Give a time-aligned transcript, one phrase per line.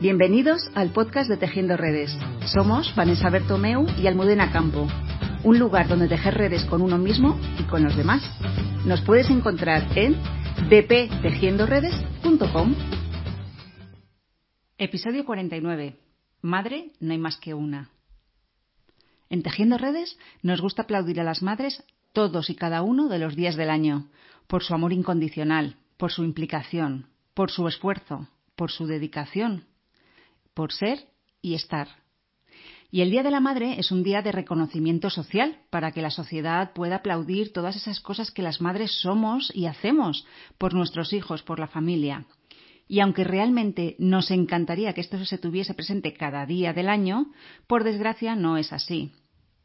[0.00, 2.16] Bienvenidos al podcast de Tejiendo Redes.
[2.46, 4.88] Somos Vanessa Bertomeu y Almudena Campo,
[5.44, 8.22] un lugar donde tejer redes con uno mismo y con los demás.
[8.86, 10.16] Nos puedes encontrar en
[10.70, 12.74] bptejiendoredes.com.
[14.78, 15.98] Episodio 49.
[16.40, 17.90] Madre, no hay más que una.
[19.28, 23.36] En Tejiendo Redes nos gusta aplaudir a las madres todos y cada uno de los
[23.36, 24.08] días del año,
[24.46, 29.66] por su amor incondicional, por su implicación, por su esfuerzo, por su dedicación,
[30.60, 31.06] por ser
[31.40, 31.88] y estar.
[32.90, 36.10] Y el Día de la Madre es un día de reconocimiento social para que la
[36.10, 40.26] sociedad pueda aplaudir todas esas cosas que las madres somos y hacemos
[40.58, 42.26] por nuestros hijos, por la familia.
[42.88, 47.32] Y aunque realmente nos encantaría que esto se tuviese presente cada día del año,
[47.66, 49.12] por desgracia no es así.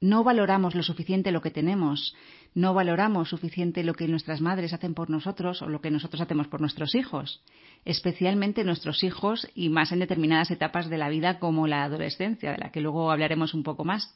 [0.01, 2.15] No valoramos lo suficiente lo que tenemos,
[2.53, 6.47] no valoramos suficiente lo que nuestras madres hacen por nosotros o lo que nosotros hacemos
[6.47, 7.41] por nuestros hijos
[7.85, 12.57] especialmente nuestros hijos y más en determinadas etapas de la vida como la adolescencia, de
[12.57, 14.13] la que luego hablaremos un poco más.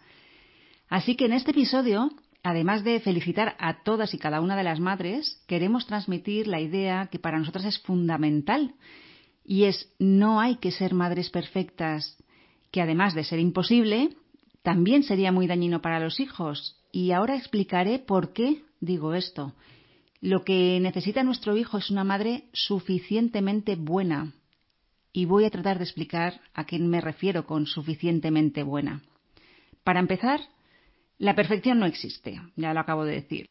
[0.89, 2.11] Así que en este episodio,
[2.41, 7.07] además de felicitar a todas y cada una de las madres, queremos transmitir la idea
[7.11, 8.73] que para nosotras es fundamental
[9.45, 12.17] y es no hay que ser madres perfectas,
[12.71, 14.09] que además de ser imposible,
[14.61, 16.75] también sería muy dañino para los hijos.
[16.91, 19.53] Y ahora explicaré por qué digo esto
[20.21, 24.33] lo que necesita nuestro hijo es una madre suficientemente buena.
[25.11, 29.01] Y voy a tratar de explicar a quién me refiero con suficientemente buena.
[29.83, 30.41] Para empezar,
[31.17, 33.45] la perfección no existe, ya lo acabo de decir.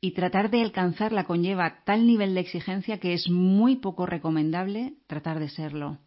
[0.00, 5.38] Y tratar de alcanzarla conlleva tal nivel de exigencia que es muy poco recomendable tratar
[5.38, 5.98] de serlo.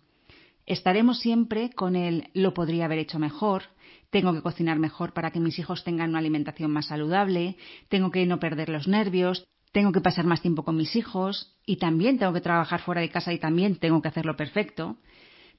[0.66, 3.64] Estaremos siempre con el lo podría haber hecho mejor,
[4.10, 7.58] tengo que cocinar mejor para que mis hijos tengan una alimentación más saludable,
[7.90, 11.78] tengo que no perder los nervios, tengo que pasar más tiempo con mis hijos y
[11.78, 14.98] también tengo que trabajar fuera de casa y también tengo que hacerlo perfecto.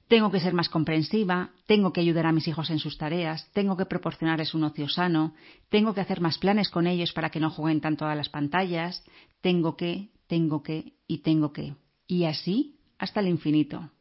[0.07, 3.77] Tengo que ser más comprensiva, tengo que ayudar a mis hijos en sus tareas, tengo
[3.77, 5.35] que proporcionarles un ocio sano,
[5.69, 9.03] tengo que hacer más planes con ellos para que no jueguen tanto a las pantallas,
[9.41, 11.75] tengo que, tengo que y tengo que.
[12.07, 13.91] Y así hasta el infinito.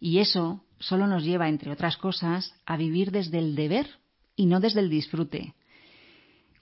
[0.00, 3.88] Y eso solo nos lleva, entre otras cosas, a vivir desde el deber
[4.36, 5.54] y no desde el disfrute.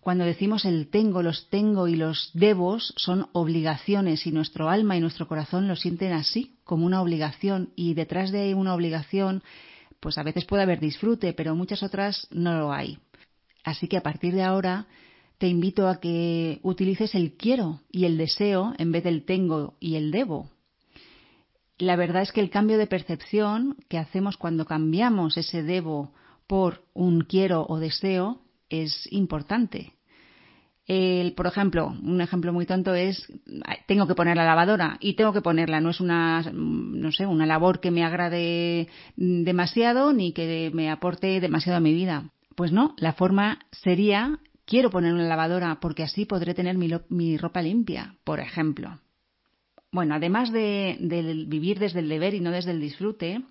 [0.00, 5.00] Cuando decimos el tengo, los tengo y los debos son obligaciones y nuestro alma y
[5.00, 9.42] nuestro corazón lo sienten así, como una obligación y detrás de una obligación
[10.00, 12.98] pues a veces puede haber disfrute, pero muchas otras no lo hay.
[13.64, 14.86] Así que a partir de ahora
[15.38, 19.94] te invito a que utilices el quiero y el deseo en vez del tengo y
[19.94, 20.50] el debo.
[21.78, 26.12] La verdad es que el cambio de percepción que hacemos cuando cambiamos ese debo
[26.46, 29.94] por un quiero o deseo es importante.
[30.86, 33.26] El, por ejemplo, un ejemplo muy tonto es
[33.86, 35.80] tengo que poner la lavadora y tengo que ponerla.
[35.80, 41.40] No es una, no sé, una labor que me agrade demasiado ni que me aporte
[41.40, 42.30] demasiado a mi vida.
[42.54, 47.38] Pues no, la forma sería quiero poner una lavadora porque así podré tener mi, mi
[47.38, 49.00] ropa limpia, por ejemplo.
[49.94, 50.96] Bueno, además de,
[51.46, 53.44] vivir desde el deber y no desde el disfrute,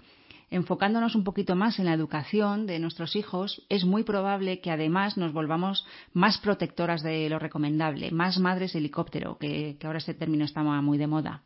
[0.51, 5.15] enfocándonos un poquito más en la educación de nuestros hijos, es muy probable que además
[5.15, 10.63] nos volvamos más protectoras de lo recomendable, más madres helicóptero, que, ahora este término está
[10.63, 11.43] muy de moda.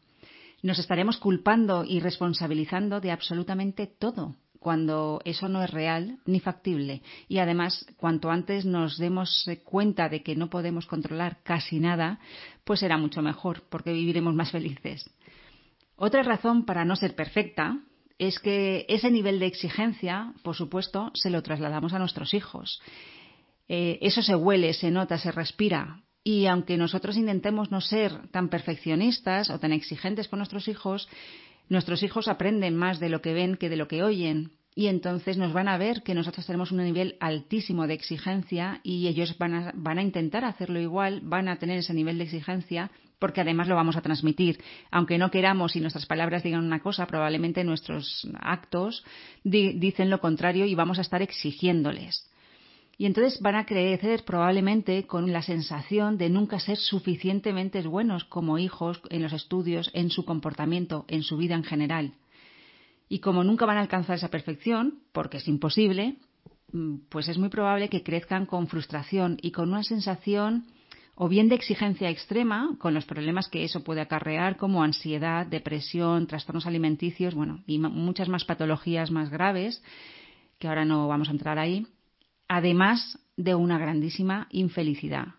[0.63, 4.33] Nos estaremos culpando y responsabilizando de absolutamente todo,
[4.67, 7.01] cuando eso no es real ni factible.
[7.29, 12.19] Y además, cuanto antes nos demos cuenta de que no podemos controlar casi nada,
[12.65, 15.09] pues será mucho mejor, porque viviremos más felices.
[15.95, 17.79] Otra razón para no ser perfecta,
[18.19, 22.81] es que ese nivel de exigencia, por supuesto, se lo trasladamos a nuestros hijos.
[23.69, 26.01] Eh, eso se huele, se nota, se respira.
[26.25, 31.07] Y aunque nosotros intentemos no ser tan perfeccionistas o tan exigentes con nuestros hijos,
[31.69, 35.37] nuestros hijos aprenden más de lo que ven que de lo que oyen y entonces
[35.37, 39.55] nos van a ver que nosotros tenemos un nivel altísimo de exigencia y ellos van
[39.55, 43.67] a, van a intentar hacerlo igual, van a tener ese nivel de exigencia porque además
[43.67, 44.59] lo vamos a transmitir.
[44.91, 49.03] Aunque no queramos y nuestras palabras digan una cosa, probablemente nuestros actos
[49.43, 52.29] dicen lo contrario y vamos a estar exigiéndoles.
[52.97, 58.57] Y entonces van a crecer probablemente con la sensación de nunca ser suficientemente buenos como
[58.57, 62.13] hijos en los estudios, en su comportamiento, en su vida en general.
[63.07, 66.15] Y como nunca van a alcanzar esa perfección, porque es imposible,
[66.73, 70.65] mm, pues es muy probable que crezcan con frustración y con una sensación
[71.19, 76.27] o bien de exigencia extrema, con los problemas que eso puede acarrear, como ansiedad, depresión,
[76.27, 79.83] trastornos alimenticios, bueno, y muchas más patologías más graves,
[80.59, 81.87] que ahora no vamos a entrar ahí,
[82.47, 85.35] además de una grandísima infelicidad.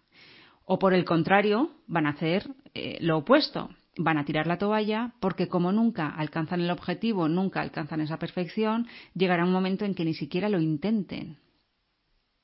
[0.64, 5.14] O por el contrario, van a hacer eh, lo opuesto, van a tirar la toalla
[5.20, 10.04] porque como nunca alcanzan el objetivo, nunca alcanzan esa perfección, llegará un momento en que
[10.04, 11.38] ni siquiera lo intenten.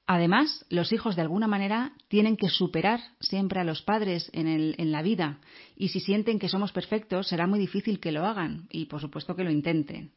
[0.06, 4.92] Además, los hijos de alguna manera tienen que superar siempre a los padres en, en,
[4.92, 5.38] la vida
[5.76, 9.34] y si sienten que somos perfectos será muy difícil que lo hagan y por supuesto
[9.34, 10.12] que lo intenten.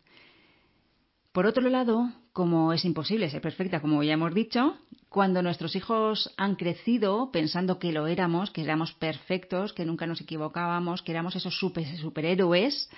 [1.38, 4.76] Por otro lado, como es imposible ser perfecta, como ya hemos dicho,
[5.08, 10.20] cuando nuestros hijos han crecido pensando que lo éramos, que éramos perfectos, que nunca nos
[10.20, 12.90] equivocábamos, que éramos esos super, superhéroes,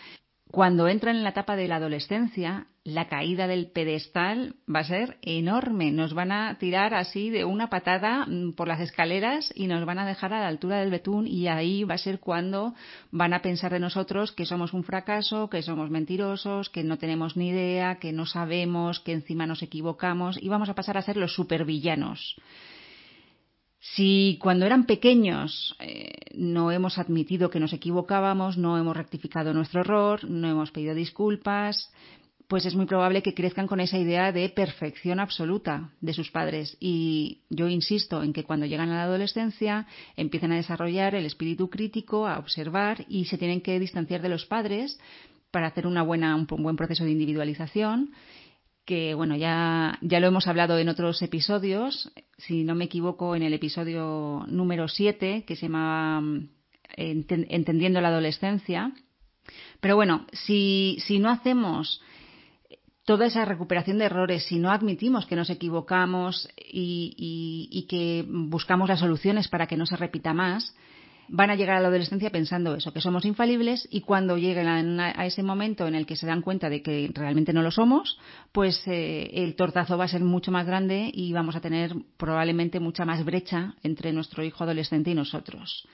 [0.51, 5.19] cuando entran en la etapa de la adolescencia, la caída del pedestal va a ser
[5.21, 5.91] enorme.
[5.91, 9.99] Nos van a tirar así de una patada mm, por las escaleras y nos van
[9.99, 12.73] a dejar a la altura del betún y ahí va a ser cuando
[13.11, 17.37] van a pensar de nosotros que somos un fracaso, que somos mentirosos, que no tenemos
[17.37, 21.17] ni idea, que no sabemos, que encima nos equivocamos y vamos a pasar a ser
[21.17, 22.37] los supervillanos.
[23.79, 29.81] Si cuando eran pequeños eh, no hemos admitido que nos equivocábamos, no hemos rectificado nuestro
[29.81, 31.91] error, no hemos pedido disculpas,
[32.49, 36.75] pues es muy probable que crezcan con esa idea de perfección absoluta de sus padres.
[36.79, 39.87] Y yo insisto en que cuando llegan a la adolescencia
[40.17, 44.45] empiezan a desarrollar el espíritu crítico, a observar y se tienen que distanciar de los
[44.45, 44.99] padres
[45.51, 48.11] para hacer buena, un buen proceso de individualización
[48.89, 53.43] que bueno, ya, ya lo hemos hablado en otros episodios, si no me equivoco, en
[53.43, 56.49] el episodio número 7, que se llama mm,
[56.97, 58.91] Entendiendo la adolescencia.
[59.79, 62.01] Pero bueno, si, si no hacemos
[63.05, 68.25] toda esa recuperación de errores, si no admitimos que nos equivocamos y, y, y que
[68.27, 70.75] buscamos las soluciones para que no se repita más,
[71.29, 74.67] van a llegar a la adolescencia pensando eso, que somos infalibles y cuando lleguen
[74.99, 78.17] a, ese momento en el que se dan cuenta de que realmente no lo somos,
[78.51, 82.79] pues eh, el tortazo va a ser mucho más grande y vamos a tener probablemente
[82.79, 85.87] mucha más brecha entre nuestro hijo adolescente y nosotros.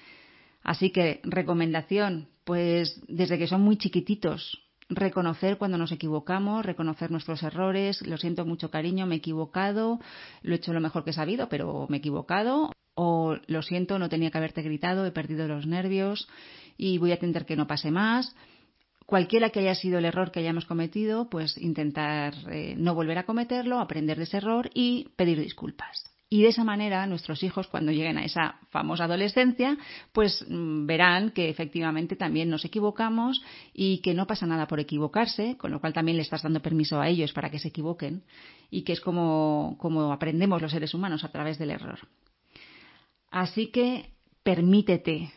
[0.63, 7.41] Así que recomendación, pues desde que son muy chiquititos, reconocer cuando nos equivocamos, reconocer nuestros
[7.43, 9.99] errores, lo siento mucho cariño, me he equivocado,
[10.41, 13.99] lo he hecho lo mejor que he sabido, pero me he equivocado, o lo siento,
[13.99, 16.27] no tenía que haberte gritado, he perdido los nervios
[16.77, 18.35] y voy a intentar que no pase más.
[19.05, 23.25] Cualquiera que haya sido el error que hayamos cometido, pues intentar eh, no volver a
[23.25, 26.14] cometerlo, aprender de ese error y pedir disculpas.
[26.35, 29.77] Y de esa manera nuestros hijos, cuando lleguen a esa famosa adolescencia,
[30.11, 33.41] pues mm, verán que efectivamente también nos equivocamos
[33.73, 36.99] y que no pasa nada por equivocarse, con lo cual también le estás dando permiso
[36.99, 38.25] a ellos para que se equivoquen
[38.69, 41.99] y que es como, como aprendemos los seres humanos a través del error.
[43.31, 44.09] Así que
[44.43, 45.31] permítete,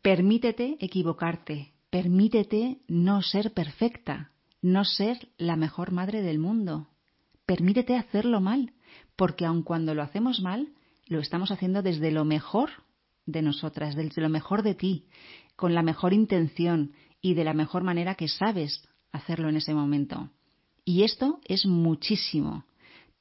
[0.00, 4.30] permítete equivocarte, permítete no ser perfecta,
[4.62, 6.86] no ser la mejor madre del mundo.
[7.46, 8.75] Permítete hacerlo mal,
[9.16, 10.68] porque aun cuando lo hacemos mal,
[11.06, 12.70] lo estamos haciendo desde lo mejor
[13.24, 15.06] de nosotras, desde lo mejor de ti,
[15.56, 20.30] con la mejor intención y de la mejor manera que sabes hacerlo en ese momento.
[20.84, 22.64] Y esto es muchísimo,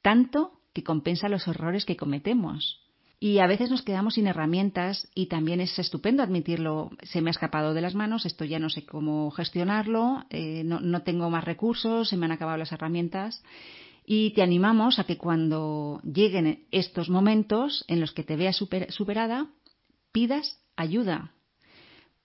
[0.02, 2.82] tanto que compensa los errores que cometemos.
[3.20, 6.92] Y a veces nos quedamos sin herramientas y también es estupendo admitirlo.
[7.02, 10.82] Se me ha escapado de las manos, esto ya no sé cómo gestionarlo, eh, no,
[10.82, 13.42] no tengo más recursos, se me han acabado las herramientas.
[14.06, 18.56] Y te animamos a que cuando lleguen estos momentos en los que te veas
[18.90, 19.48] superada,
[20.12, 21.32] pidas ayuda.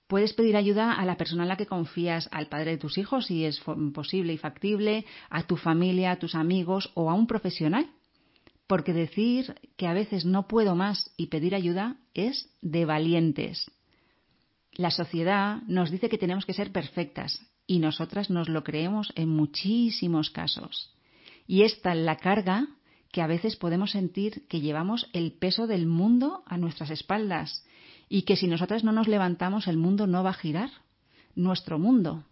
[0.06, 3.26] Puedes pedir ayuda a la persona en la que confías, al padre de tus hijos,
[3.26, 3.60] si es
[3.94, 7.88] posible y factible, a tu familia, a tus amigos o a un profesional
[8.70, 13.68] porque decir que a veces no puedo más y pedir ayuda es de valientes.
[14.74, 19.28] La sociedad nos dice que tenemos que ser perfectas y nosotras nos lo creemos en
[19.28, 20.94] muchísimos casos.
[21.50, 22.68] Y esta es la carga
[23.10, 27.66] que a veces podemos sentir que llevamos el peso del mundo a nuestras espaldas
[28.08, 30.70] y que si nosotras no nos levantamos el mundo no va a girar,
[31.34, 32.22] nuestro mundo.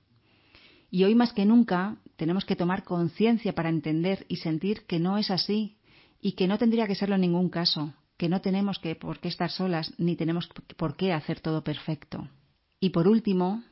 [0.89, 5.19] Y hoy más que nunca tenemos que tomar conciencia para entender y sentir que no
[5.19, 5.79] es así,
[6.21, 9.27] y que no tendría que serlo en ningún caso, que no tenemos que por qué
[9.27, 12.29] estar solas ni tenemos por qué hacer todo perfecto.
[12.79, 13.65] Y por último,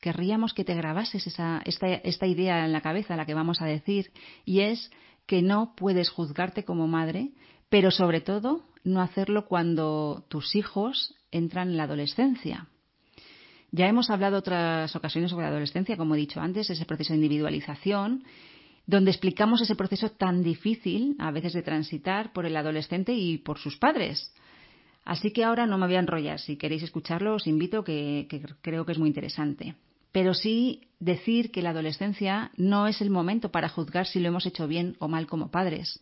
[0.00, 3.66] querríamos que te grabases esa, esta, esta idea en la cabeza, la que vamos a
[3.66, 4.12] decir,
[4.44, 4.90] y es
[5.26, 7.30] que no puedes juzgarte como madre,
[7.68, 12.68] pero sobre todo no hacerlo cuando tus hijos entran en la adolescencia.
[13.70, 17.18] Ya hemos hablado otras ocasiones sobre la adolescencia, como he dicho antes, ese proceso de
[17.18, 18.24] individualización
[18.86, 23.58] donde explicamos ese proceso tan difícil a veces de transitar por el adolescente y por
[23.58, 24.32] sus padres.
[25.04, 26.40] Así que ahora no me voy a enrollar.
[26.40, 29.74] Si queréis escucharlo, os invito, que, que creo que es muy interesante.
[30.12, 34.46] Pero sí decir que la adolescencia no es el momento para juzgar si lo hemos
[34.46, 36.00] hecho bien o mal como padres.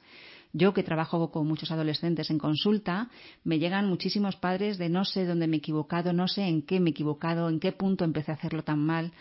[0.53, 3.11] Yo que trabajo con muchos adolescentes en consulta,
[3.45, 6.81] me llegan muchísimos padres de no sé dónde me he equivocado, no sé en qué
[6.81, 9.13] me he equivocado, en qué punto empecé a hacerlo tan mal.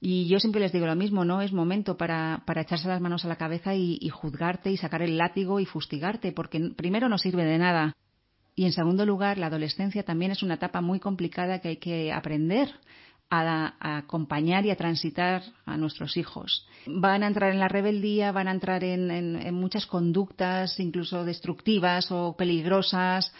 [0.00, 3.24] Y yo siempre les digo lo mismo, no es momento para, para echarse las manos
[3.24, 7.18] a la cabeza y, y juzgarte y sacar el látigo y fustigarte, porque primero no
[7.18, 7.94] sirve de nada.
[8.54, 12.12] Y en segundo lugar, la adolescencia también es una etapa muy complicada que hay que
[12.12, 12.68] aprender
[13.32, 16.66] a, acompañar y a transitar a nuestros hijos.
[16.86, 22.36] Van a entrar en la rebeldía, van a entrar en, muchas conductas, incluso destructivas o
[22.36, 23.32] peligrosas.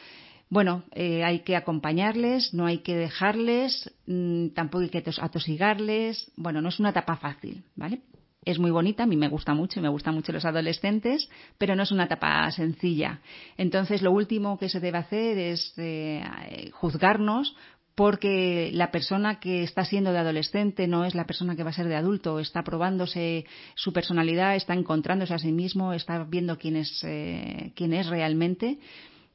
[0.49, 6.31] Bueno, eh, hay que acompañarles, no hay que dejarles, mm, tampoco hay que atosigarles.
[6.37, 8.01] Bueno, no es una etapa fácil, ¿vale?
[8.45, 11.77] Es muy bonita, a mí me gusta mucho y me gustan mucho los adolescentes, pero
[11.77, 13.21] no es una etapa sencilla.
[13.57, 17.55] Entonces, lo último que se debe hacer es eh, juzgarnos
[17.95, 21.75] porque la persona que está siendo de adolescente no es la persona que va a
[21.75, 23.45] ser de adulto, está probándose
[23.75, 28.79] su personalidad, está encontrándose a sí mismo, está viendo quién es, eh, quién es realmente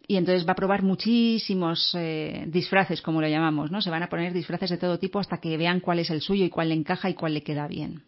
[0.07, 3.81] y entonces va a probar muchísimos eh, disfraces, como lo llamamos, ¿no?
[3.81, 6.45] Se van a poner disfraces de todo tipo hasta que vean cuál es el suyo
[6.45, 8.03] y cuál le encaja y cuál le queda bien.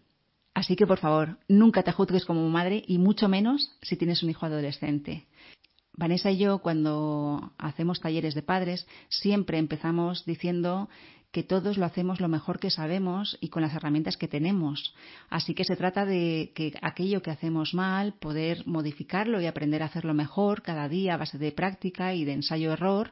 [0.53, 4.29] Así que, por favor, nunca te juzgues como madre y mucho menos si tienes un
[4.29, 5.27] hijo adolescente.
[5.99, 10.87] Vanessa y yo, cuando hacemos talleres de padres, siempre empezamos diciendo
[11.33, 14.95] que todos lo hacemos lo mejor que sabemos y con las herramientas que tenemos.
[15.29, 19.87] Así que se trata de que aquello que hacemos mal, poder modificarlo y aprender a
[19.87, 23.11] hacerlo mejor cada día a base de práctica y de ensayo-error,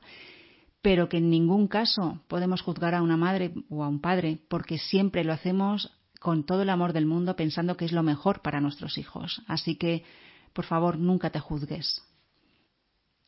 [0.82, 4.78] pero que en ningún caso podemos juzgar a una madre o a un padre, porque
[4.78, 5.92] siempre lo hacemos
[6.22, 9.42] con todo el amor del mundo pensando que es lo mejor para nuestros hijos.
[9.46, 10.06] Así que,
[10.54, 12.02] por favor, nunca te juzgues.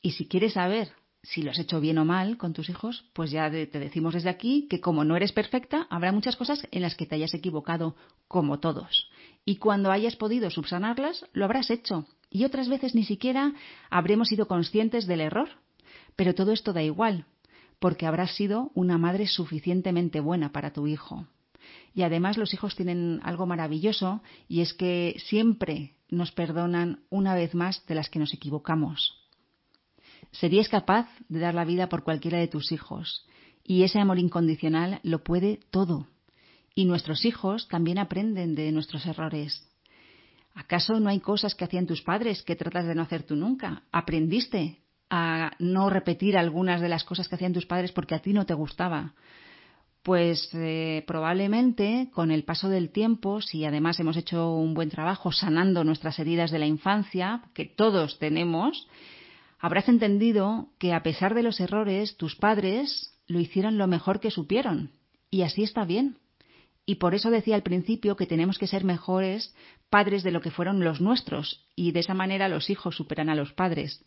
[0.01, 0.91] Y si quieres saber
[1.23, 4.29] si lo has hecho bien o mal con tus hijos, pues ya te decimos desde
[4.29, 7.95] aquí que como no eres perfecta, habrá muchas cosas en las que te hayas equivocado,
[8.27, 9.09] como todos.
[9.43, 12.05] Y cuando hayas podido subsanarlas, lo habrás hecho.
[12.29, 13.53] Y otras veces ni siquiera
[13.89, 15.49] habremos sido conscientes del error.
[16.15, 17.25] Pero todo esto da igual,
[17.79, 21.27] porque habrás sido una madre suficientemente buena para tu hijo.
[21.93, 27.55] Y además los hijos tienen algo maravilloso y es que siempre nos perdonan una vez
[27.55, 29.28] más de las que nos equivocamos.
[30.31, 33.25] Serías capaz de dar la vida por cualquiera de tus hijos.
[33.63, 36.07] Y ese amor incondicional lo puede todo.
[36.75, 39.67] Y nuestros hijos también aprenden de nuestros errores.
[40.53, 43.83] ¿Acaso no hay cosas que hacían tus padres que tratas de no hacer tú nunca?
[43.91, 48.33] ¿Aprendiste a no repetir algunas de las cosas que hacían tus padres porque a ti
[48.33, 49.13] no te gustaba?
[50.03, 55.31] Pues eh, probablemente con el paso del tiempo, si además hemos hecho un buen trabajo
[55.31, 58.87] sanando nuestras heridas de la infancia, que todos tenemos,
[59.59, 64.31] habrás entendido que a pesar de los errores, tus padres lo hicieron lo mejor que
[64.31, 64.91] supieron.
[65.29, 66.17] Y así está bien.
[66.85, 69.53] Y por eso decía al principio que tenemos que ser mejores
[69.89, 73.35] padres de lo que fueron los nuestros, y de esa manera los hijos superan a
[73.35, 74.03] los padres.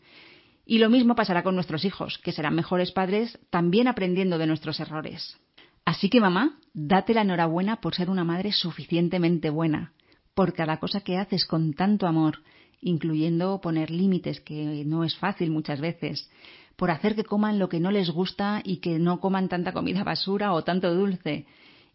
[0.65, 4.79] Y lo mismo pasará con nuestros hijos, que serán mejores padres también aprendiendo de nuestros
[4.79, 5.37] errores.
[5.85, 9.93] Así que mamá, date la enhorabuena por ser una madre suficientemente buena,
[10.33, 12.39] por cada cosa que haces con tanto amor,
[12.83, 16.29] incluyendo poner límites, que no es fácil muchas veces,
[16.75, 20.03] por hacer que coman lo que no les gusta y que no coman tanta comida
[20.03, 21.45] basura o tanto dulce,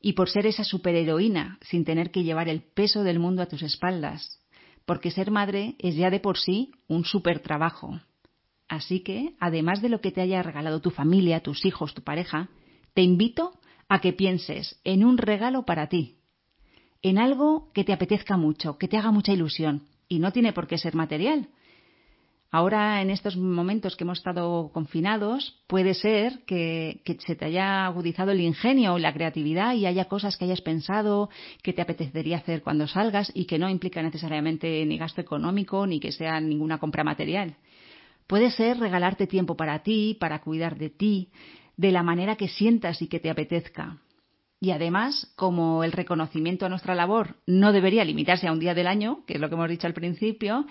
[0.00, 3.62] y por ser esa superheroína sin tener que llevar el peso del mundo a tus
[3.62, 4.40] espaldas,
[4.87, 8.00] porque ser madre es ya de por sí un super trabajo.
[8.68, 12.49] Así que, además de lo que te haya regalado tu familia, tus hijos, tu pareja,
[12.95, 13.52] te invito
[13.88, 16.18] a que pienses en un regalo para ti,
[17.02, 20.66] en algo que te apetezca mucho, que te haga mucha ilusión, y no tiene por
[20.66, 21.48] qué ser material.
[22.50, 28.30] Ahora, en estos momentos que hemos estado confinados, puede ser que, se te haya agudizado
[28.30, 31.28] el ingenio o la creatividad y haya cosas que hayas pensado
[31.62, 36.00] que te apetecería hacer cuando salgas y que no implica necesariamente ni gasto económico ni
[36.00, 37.56] que sea ninguna compra material.
[38.26, 41.28] Puede ser regalarte tiempo para ti, para cuidar de ti,
[41.76, 43.98] de la manera que sientas y que te apetezca.
[44.60, 48.88] Y además, como el reconocimiento a nuestra labor no debería limitarse a un día del
[48.88, 50.66] año, que es lo que hemos dicho al principio,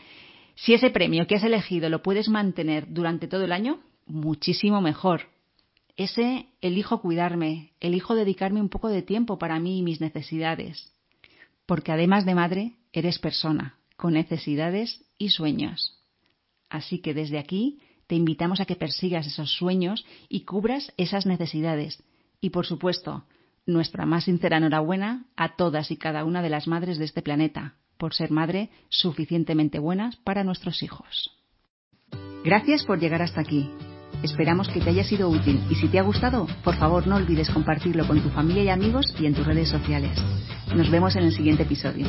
[0.56, 5.22] si ese premio que has elegido lo puedes mantener durante todo el año, muchísimo mejor.
[5.96, 10.94] Ese elijo cuidarme, elijo dedicarme un poco de tiempo para mí y mis necesidades.
[11.65, 15.98] Porque además de madre, eres persona, con necesidades y sueños.
[16.70, 22.03] Así que desde aquí te invitamos a que persigas esos sueños y cubras esas necesidades.
[22.41, 23.25] Y por supuesto,
[23.68, 27.76] nuestra más sincera enhorabuena a todas y cada una de las madres de este planeta
[27.98, 31.32] por ser madre suficientemente buenas para nuestros hijos.
[32.44, 33.70] Gracias por llegar hasta aquí.
[34.24, 37.50] Esperamos que te haya sido útil y si te ha gustado, por favor no olvides
[37.50, 40.18] compartirlo con tu familia y amigos y en tus redes sociales.
[40.76, 42.08] Nos vemos en el siguiente episodio.